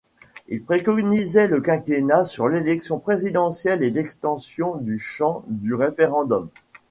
[0.47, 6.49] Il préconisait le quinquennat pour l’élection présidentielle et l’extension du champ du referendum.